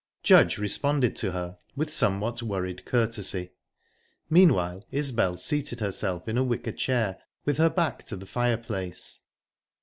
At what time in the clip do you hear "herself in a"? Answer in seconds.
5.79-6.43